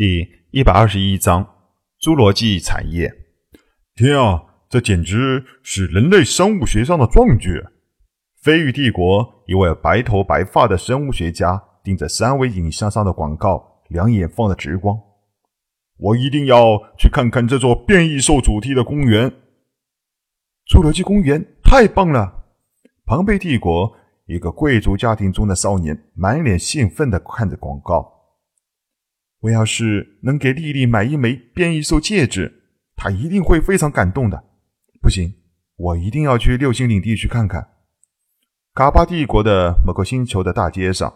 [0.00, 1.46] 第一百二十一章：
[2.00, 3.12] 侏罗纪产业。
[3.94, 7.62] 天啊，这简直是人类生物学上的壮举！
[8.40, 14.98] 飞羽帝国一位白头白发的生物学家盯着三维影像上的广告，两眼放着直光。
[15.98, 19.30] 我一定要去看看这座变异兽主题的公园。
[20.66, 22.46] 侏罗纪公园太棒了！
[23.04, 23.94] 庞贝帝国
[24.24, 28.16] 一个贵族家庭中的少年满脸兴奋地看着广告。
[29.40, 32.62] 我要是能给丽丽买一枚变异兽戒指，
[32.94, 34.44] 她一定会非常感动的。
[35.00, 35.32] 不行，
[35.76, 37.66] 我一定要去六星领地去看看。
[38.74, 41.12] 卡巴帝国的某个星球的大街上，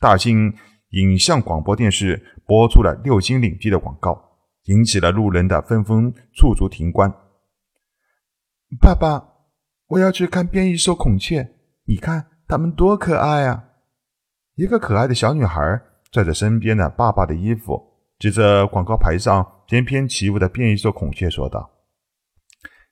[0.00, 0.54] 大兴
[0.90, 7.12] 影像广播电视播出了六星领地的广告，引起了路人的纷纷驻足停观。
[8.80, 9.28] 爸爸，
[9.88, 11.54] 我要去看变异兽孔雀，
[11.84, 13.64] 你看它们多可爱啊！
[14.54, 15.82] 一个可爱的小女孩。
[16.10, 21.70] 拽着身边的爸爸的衣服，指着广告牌上翩翩起舞的变异兽孔雀说道：“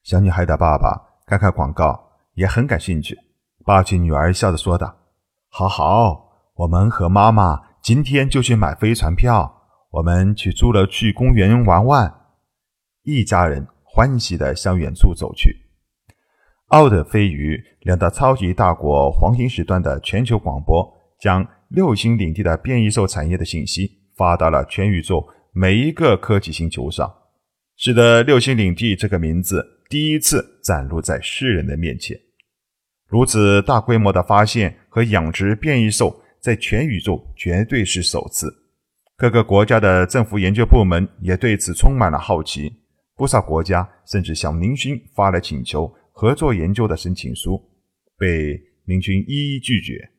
[0.05, 3.19] 小女孩的爸爸看看广告也很感兴趣，
[3.64, 4.94] 抱起女儿笑着说道
[5.48, 12.14] ：‘好好，我们和妈妈今天就去买飞船票，我们去侏罗纪公园玩玩。’
[13.03, 15.64] 一家人欢喜地向远处走去。
[16.67, 20.87] 奥德飞鱼两大超级大国黄金时段的全球广播
[21.19, 21.47] 将。
[21.69, 27.12] 六星领地的变异兽产业的信息发到了全宇宙每一个科技星球上，
[27.77, 32.19] 使得六星领地这个名字第一次展露在世人的面前。
[33.09, 38.53] 如此大规模的发现和养殖变异兽，在全宇宙绝对是首次。
[39.17, 42.72] 各个国家的政府研究部门也对此充满了好奇，
[43.17, 47.62] 不少国家甚至向明勋发了请求合作研究的申请书，
[48.19, 50.11] 被明勋一一拒绝。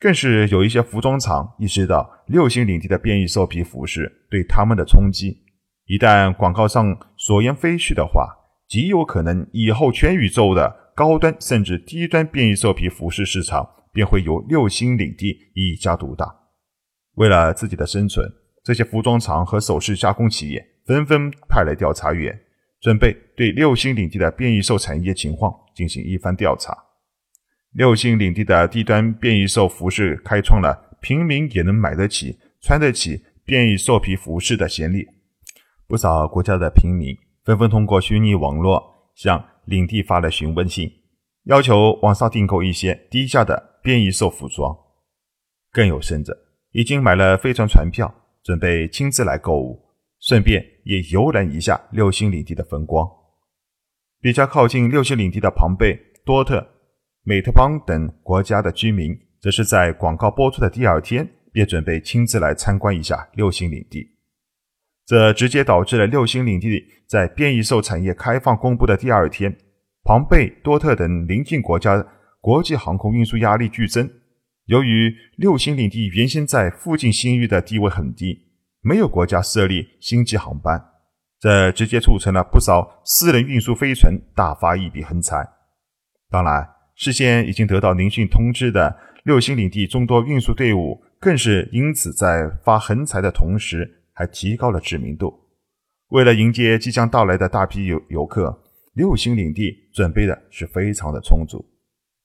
[0.00, 5.42] 更是有一些服装厂意识到六星领地的变异兽皮服饰对他们的冲击，
[5.86, 8.28] 一旦广告上所言非虚的话，
[8.68, 16.32] 极有可能以后全宇宙的高端甚至低端变异兽皮服饰市场便会由六星领地一家独大。
[17.14, 18.30] 为了自己的生存，
[18.62, 22.38] 这些服装厂和首饰加工企业纷纷派来调查员，
[22.80, 26.87] 准备对六星领地的变异兽产业情况进行一番调查。
[27.78, 35.06] 六星领地的低端变异兽服饰开创了平民也能买得起、穿得起变异兽皮服饰的先例。
[35.86, 38.82] 不少国家的平民纷纷通过虚拟网络
[39.14, 40.90] 向领地发了询问信，
[41.44, 44.76] 要求网上订购一些低价的变异兽服装。
[45.70, 46.36] 更有甚者，
[46.72, 48.12] 已经买了飞船船票，
[48.42, 49.80] 准备亲自来购物，
[50.18, 53.08] 顺便也游览一下六星领地的风光。
[54.20, 56.74] 比较靠近六星领地的庞贝、多特。
[57.28, 64.16] 美特邦等国家的居民，则是在广告播出的第二天，便准备亲自来参观一下六星领地。
[65.04, 69.54] 这直接导致了六星领地在变异兽产业开放公布的第二天，
[70.04, 72.02] 庞贝、多特等邻近国家
[72.40, 74.10] 国际航空运输压力剧增。
[74.64, 78.38] 由于六星领地原先在附近星域的地位很低，
[78.80, 80.82] 没有国家设立星际航班，
[81.38, 85.46] 这直接促成了不少私人运输飞船大发一笔横财。
[86.30, 86.77] 当然。
[86.98, 95.32] 事先已经得到聆讯通知的六星领地众多运输队伍，更是因此在发横财的同时，还提高了知名度。
[96.08, 98.64] 为了迎接即将到来的大批游游客，
[98.94, 101.64] 六星领地准备的是非常的充足，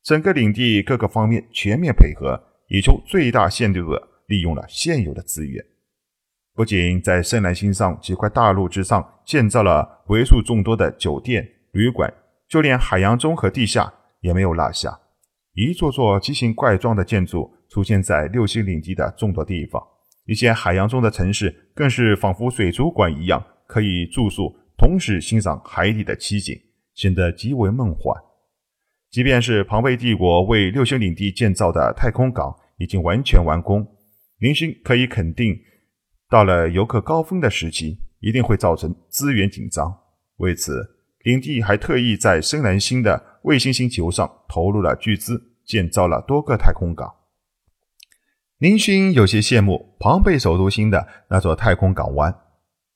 [0.02, 5.64] 整个领地各个方面全面配合，以求最大限度的利用了现有的资源。
[6.56, 12.12] 不仅在深蓝星上几块大陆之上建造了为数众多的酒店、旅馆，
[12.50, 13.94] 就连海洋中和地下。
[14.24, 14.98] 也没有落下，
[15.54, 19.84] 一座座奇形怪状的建筑出现在六星领地的众多地方。
[20.26, 26.58] 一些海洋中的城市更是仿佛水族馆一样，可以住宿，同时欣赏海底的奇景，
[26.96, 28.16] 显得极为梦幻。
[29.12, 33.86] 即便是庞贝帝国为六星领地建造的太空港已经完全完工，
[34.40, 35.60] 林星可以肯定，
[36.30, 39.94] 到了游客高峰的时期，一定会造成资源紧张。
[40.38, 40.82] 为此，
[41.24, 47.14] 领地还特意在深蓝星的卫星星球上投入了巨资，建造了多个太空港。
[48.58, 52.34] 林勋有些羡慕庞贝首都星的那座太空港湾。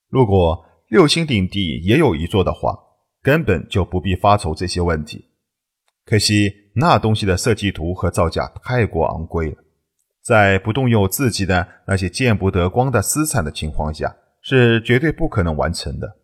[0.10, 2.78] 如果六星领地也有一座的话，
[3.22, 5.26] 根本就不必发愁这些问题。
[6.06, 9.58] 可惜那东西的设计图和造价太过昂贵了，
[10.22, 16.18] 在不动用自己的那些见不得光的私产的情况下，是绝对不可能完成的。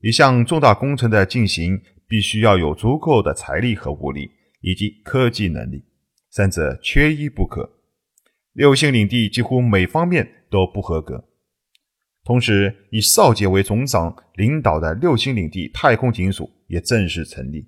[0.00, 1.82] 一项重大工程的进行，
[2.12, 4.30] 必须要有足够的财力和物力，
[4.60, 5.82] 以及科技能力，
[6.28, 7.66] 三者缺一不可。
[8.52, 11.24] 六星领地几乎每方面都不合格。
[12.22, 17.66] 同时以少杰为总长领导的六星领地太空警署也正式成立，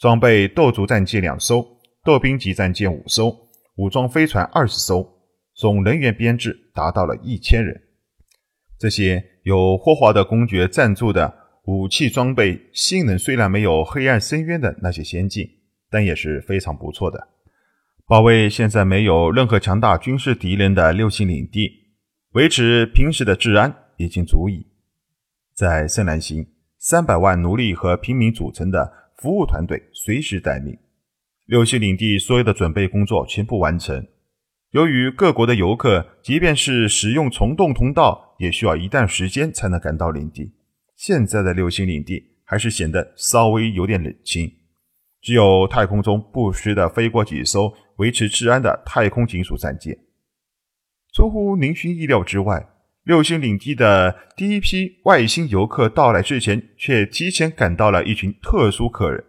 [0.00, 1.64] 装备斗族战舰两艘、
[2.02, 3.32] 斗兵级战舰五艘、
[3.76, 5.08] 武装飞船二十艘，
[5.54, 7.80] 总人员编制达到了一千人。
[8.76, 11.32] 这些有霍华德公爵赞助的
[11.64, 15.48] 武器装备性能虽然没有黑暗深渊的那些先进，
[15.90, 17.28] 但也是非常不错的，
[18.06, 21.70] 保卫现在没有任何强大军事敌人的六星领地，
[22.32, 23.74] 维持平时的治安。
[23.96, 24.66] 已经足以，
[25.54, 26.44] 在圣兰星，
[26.78, 30.76] 三百万奴隶和平民组成的服务团队随时待命。
[31.46, 34.04] 六星领地所有的准备工作全部完成。
[34.72, 40.52] 由于各国的游客，即便是使用虫洞通道，也需要一段时间才能赶到领地。
[40.96, 44.50] 现在的六星领地还是显得稍微有点冷清，
[45.20, 49.98] 只有太空中不时的飞过几艘维持治安的太空警署战舰。
[51.12, 52.70] 出乎林勋意料之外。
[53.04, 59.22] 六星领地的第一批外星游客到来之前，却提前赶到了一群特殊客人。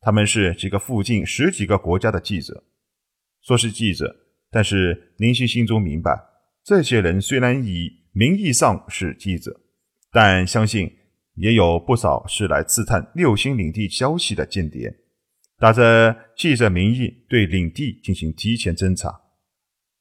[0.00, 2.62] 他们是几个附近十几个国家的记者。
[3.42, 4.14] 说是记者，
[4.48, 6.16] 但是林星心中明白，
[6.62, 9.60] 这些人虽然以名义上是记者，
[10.14, 10.88] 但相信
[11.34, 14.94] 也有不少是来刺探六星领地消息的间谍，
[15.58, 19.22] 打着记者名义对领地进行提前侦查。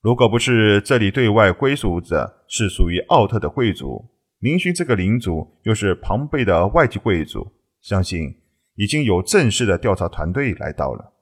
[0.02, 4.06] 如果不是这里对外归属者是属于奥特的贵族，
[4.38, 7.52] 林勋这个领主又是庞贝的外籍贵族，
[7.82, 8.36] 相信
[8.76, 11.14] 已经有正式的调查团队来到了。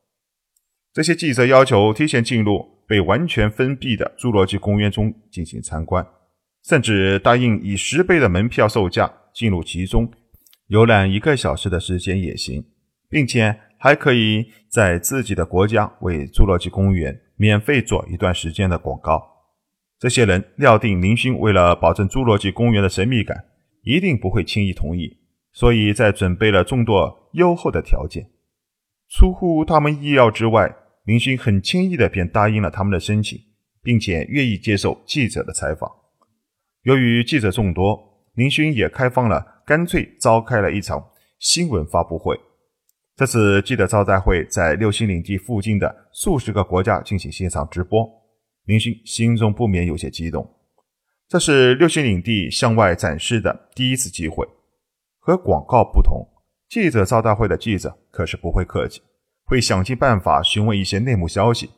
[0.91, 6.05] 这些记者要求提前进入被完全封闭的侏罗纪公园中进行参观，
[6.63, 10.11] 甚至答应以十倍的门票售价进入其中
[10.67, 12.63] 游览一个小时的时间也行，
[13.09, 17.21] 并且还可以在自己的国家为侏罗纪公园。
[17.37, 19.19] 免费做一段时间的广告，
[19.97, 23.45] 这些人料定林勋为了保证侏罗纪公园的神秘感，
[23.81, 25.17] 一定不会轻易同意，
[25.51, 28.29] 所以在准备了众多优厚的条件。
[29.09, 30.71] 出乎他们意料之外，
[31.05, 33.39] 林勋很轻易的便答应了他们的申请，
[33.81, 35.89] 并且愿意接受记者的采访。
[36.83, 42.39] 由于记者众多，林勋也开放了，干脆召开了一场新闻发布会。
[43.15, 48.09] 这次记者招待会在六星领地附近的数十个国家进行现场直播，
[48.65, 50.57] 林勋心中不免有些激动。
[51.27, 54.47] 这是六星领地向外展示的第一次机会。
[55.19, 56.27] 和广告不同，
[56.67, 59.03] 记者招待会的记者可是不会客气，
[59.45, 61.69] 会想尽办法询问一些内幕消息。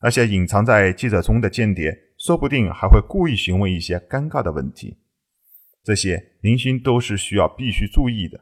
[0.00, 4.96] 那些隐藏在记者中的间谍，说不定还会故意询问一些尴尬的问题。
[5.82, 8.40] 这些林勋都是需要必须注意的。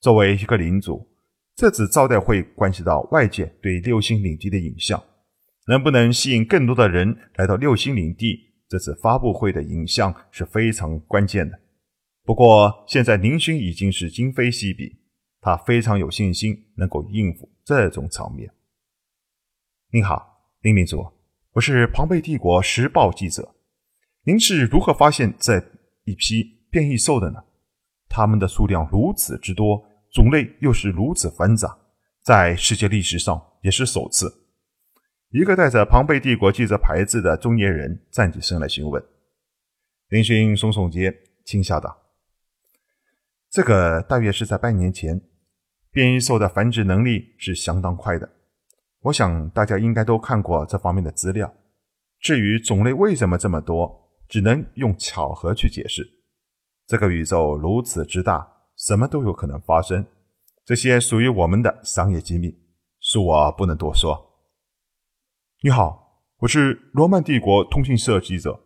[0.00, 1.08] 作为一个领主。
[1.54, 5.00] 这次招待会关系到外界对六星领地的影像，
[5.66, 8.54] 能不能吸引更多的人来到六星领地？
[8.66, 11.60] 这次发布会的影像是非常关键的。
[12.24, 14.96] 不过，现在林勋已经是今非昔比，
[15.40, 18.50] 他非常有信心能够应付这种场面。
[19.92, 21.06] 您好，林领主，
[21.54, 23.56] 我是庞贝帝国时报记者。
[24.22, 25.60] 您是如何发现这
[26.04, 27.42] 一批变异兽的呢？
[28.08, 29.84] 它们的数量如此之多。
[30.12, 31.76] 种类又是如此繁杂，
[32.22, 34.32] 在世界历史上也是首次。
[35.30, 39.02] 一个带着庞贝帝国记者牌子的中年人站起身来询问。
[40.08, 41.12] 林勋耸耸肩，
[41.44, 41.96] 轻笑道
[43.50, 45.20] ：“这个大约是在半年前，
[45.90, 48.28] 变异兽的繁殖能力是相当快的。
[49.00, 51.52] 我想大家应该都看过这方面的资料。
[52.20, 56.06] 至于种类为什么这么多，只能用巧合去解释。
[56.86, 58.48] 这个宇宙如此之大。”
[58.80, 60.06] 什么都有可能发生，
[60.64, 62.56] 这些属于我们的商业机密，
[63.02, 64.40] 恕我不能多说。
[65.62, 68.58] 你好，我是罗曼帝国通讯社记者，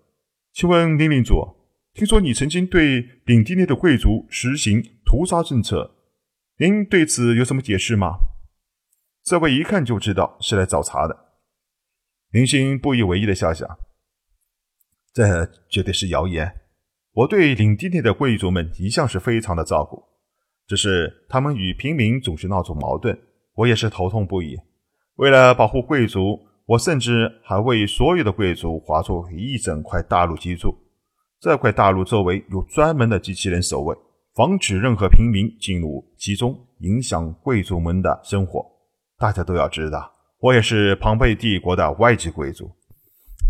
[0.52, 1.44] 请问林领主，
[1.94, 5.96] 听说你曾经对领地内的贵族实行屠杀政策，
[6.58, 8.14] 您对此有什么解释吗？
[9.24, 11.16] 这位一看就知道是来找茬的。
[12.30, 13.66] 林星不以为意的笑笑，
[15.14, 16.60] 这绝对是谣言。
[17.14, 20.02] 我对领地内的贵族们一向是非常的照顾，
[20.66, 23.18] 只是他们与平民总是闹出矛盾，
[23.54, 24.58] 我也是头痛不已。
[25.14, 30.76] 为了保护贵族，我甚至还为所有的贵族划出一整块大陆居住。
[31.40, 33.96] 这块大陆周围有专门的机器人守卫，
[34.34, 38.73] 防止任何平民进入其中，影响贵族们的生活。
[39.18, 42.71] 大家都要知道，我也是庞贝帝国的外籍贵族。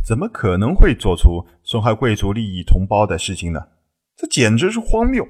[0.07, 3.69] 怎么可能会做出损害贵族利益同胞的事情呢？
[4.17, 5.27] 这简直是荒谬，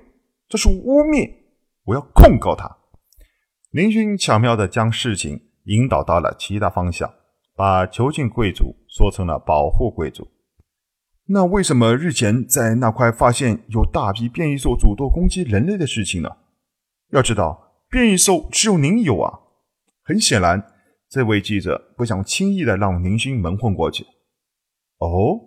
[0.48, 1.32] 这是污蔑！
[1.84, 2.78] 我要控告他。
[3.70, 7.14] 林勋巧妙地将事情引导到了其他方向，
[7.54, 10.28] 把囚禁贵族说成了保护贵族。
[11.26, 16.28] 那为什么日前在那块发现有大批变异兽主动攻击人类的事情呢？
[17.10, 19.40] 要知道，变异兽只有您有啊！
[20.06, 20.62] 很显然，
[21.08, 24.04] 这位记者不想轻易的让宁星蒙混过去。
[24.98, 25.40] 哦，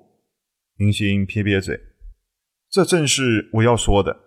[0.79, 1.79] 宁星撇撇嘴，
[2.67, 4.17] 这正是我要说的。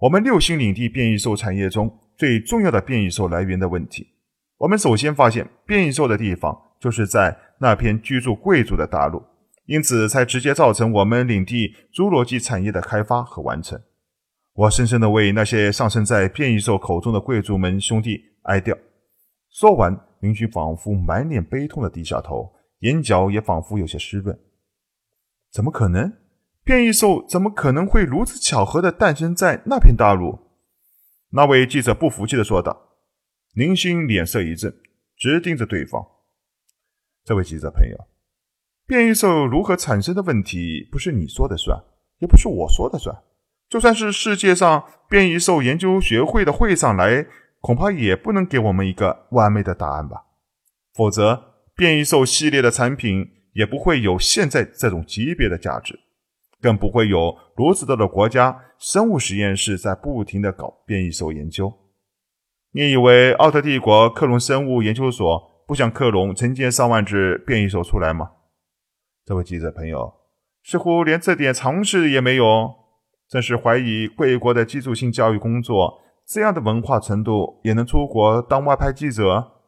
[0.00, 4.14] 我们六星领地变异兽产业中最重要的变异兽来源的问题。
[4.56, 9.22] 我们首先发现变异兽的地方就是在那片居住贵族的大陆。
[9.66, 13.78] 因此，才直接造成我们领地侏罗纪产业的开发和完成。
[14.54, 18.74] 我深深的为那些上升在变异兽口中的贵族们兄弟哀悼。
[19.50, 24.38] 说完，林勋仿佛满脸悲痛的低下头，眼角也仿佛有些湿润。
[25.50, 26.12] 怎么可能？
[26.64, 30.38] 变异兽怎么可能会如此巧合的诞生在那片大陆？
[31.30, 32.78] 那位记者不服气的说道。
[33.54, 34.78] 林星脸色一震，
[35.16, 36.06] 直盯着对方。
[37.24, 37.96] 这位记者朋友。
[38.86, 41.82] 变异兽如何产生的问题，不是你说的算，
[42.18, 43.16] 也不是我说的算。
[43.68, 47.26] 就算是世界上变异兽研究学会的会上来，
[47.60, 50.24] 恐怕也不能给我们一个完美的答案吧。
[50.94, 55.98] 否则，变异兽系列的产品也不会有现在这种级别的价值，
[56.60, 61.72] 更不会有如此多的国家生物实验室在不停的搞变异兽研究。
[62.72, 68.32] 你以为奥特帝国克隆生物研究所不想克隆成千上万只变异兽出来吗？
[69.24, 70.14] 这位记者朋友
[70.62, 72.74] 似乎连这点常识也没有，
[73.28, 79.62] 真是怀疑贵国的基础性教育工作这样的文化程度也能出国当外派记者？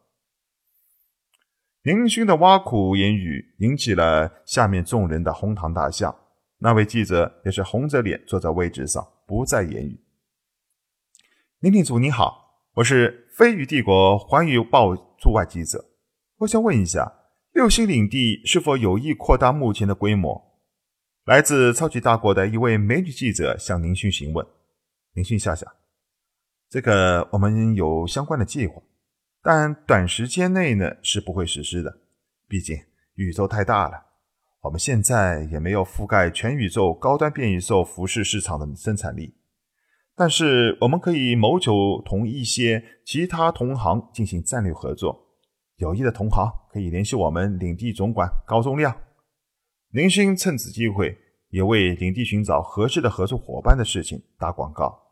[1.80, 6.14] 林勋的挖苦言语引起了下面众人的哄堂大笑。
[6.58, 10.04] 那位记者也是红着脸坐在位置上，不再言语。
[11.60, 15.82] 林领主你好，我是飞鱼帝国环宇报驻外记者，
[16.40, 17.10] 我想问一下。
[17.52, 20.60] 六星领地是否有意扩大目前的规模？
[21.24, 24.46] 来自超级大国的一位美女记者向林勋询问。
[25.14, 25.66] 林勋笑笑
[26.70, 28.80] ：“这个我们有相关的计划，
[29.42, 31.98] 但短时间内呢是不会实施的。
[32.46, 32.78] 毕竟
[33.14, 34.00] 宇宙太大了，
[34.60, 39.34] 我们现在也没有覆盖全宇宙高端变异兽服饰市场的生产力。
[40.14, 45.26] 但是我们可以谋求同一些其他同行进行战略合作。”
[45.78, 48.94] 有意的同行可以联系我们领地总管高宗亮。
[49.88, 55.09] 林勋趁此机会也为领地寻找合适的合作伙伴的事情打广告。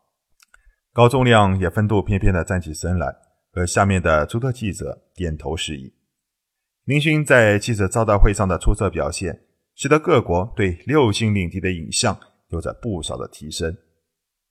[0.99, 3.15] 高宗亮也风度翩翩地站起身来，
[3.53, 5.93] 和下面的诸多记者点头示意。
[6.83, 9.43] 林勋在记者招待会上的出色表现，
[9.75, 13.77] 使得各国对六星领地的影像有着不少的提升，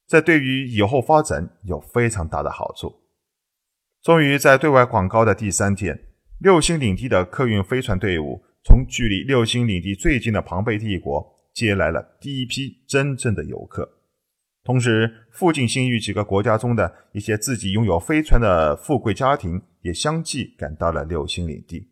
[0.07, 2.99] 这对于以后发展有非常大的好处。
[4.03, 6.01] 终于在对外广告的第三天。
[6.41, 13.98] 六星领地的客运飞船队伍从距离六星领地最近的庞贝帝国接来了第一批真正的游客，
[14.69, 21.89] 同时，附近星域几个国家中的一些自己拥有飞船的富贵家庭也相继赶到了六星领地。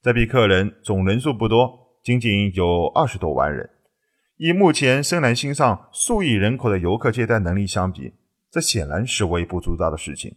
[0.00, 3.68] 这批客人总人数不多，仅仅有二十多万人。
[4.36, 8.12] 以目前深蓝星上数亿人口的游客接待能力相比，
[8.48, 10.36] 这显然是微不足道的事情。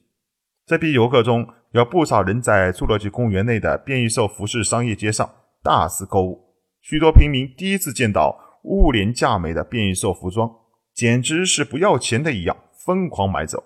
[0.66, 5.30] 这批游客中有不少人在侏罗纪公园内的变异兽服饰商业街上
[5.62, 10.52] 大肆购物，许多平民第一次见到物廉价美的变异兽服装，
[10.98, 13.64] 简直是不要钱的一样疯狂买走。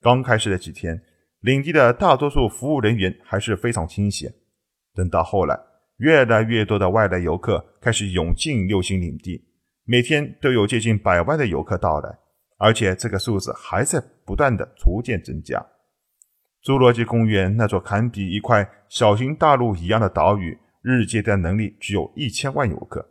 [0.00, 1.02] 刚开始的几天，
[1.40, 4.32] 领地的大多数服务人员还是非常清闲，
[4.94, 5.54] 等到后来，
[5.98, 9.44] 越来越多的外来游客开始涌进六星领地，
[9.84, 12.18] 每天都有接近百万的游客到来，
[12.56, 15.62] 而且这个数字还在不断的逐渐增加。
[16.64, 23.06] 侏罗纪公园那座堪比一块小型大陆一样的岛屿，日接待能力只有一千万游客。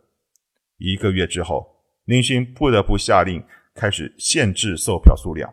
[0.78, 1.75] 一个月之后，
[2.06, 3.44] 林勋不得不下令
[3.74, 5.52] 开始限制售票数量。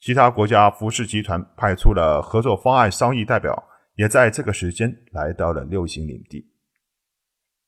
[0.00, 6.52] 其他国家服饰集团派出了合作方案商议代表，也在这个时间来到了六星领地。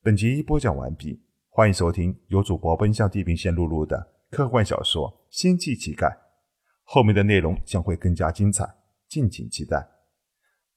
[0.01, 6.07] 本集播讲完毕，欢迎收听由主播奔向地平线露露的科幻小说《星际乞丐》，
[6.85, 8.65] 后面的内容将会更加精彩。
[9.09, 9.85] 敬请期待。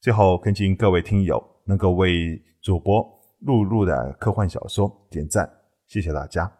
[0.00, 3.04] 最后，恳请各位听友能够为主播
[3.40, 5.48] 露露的科幻小说点赞，
[5.86, 6.52] 谢谢大家。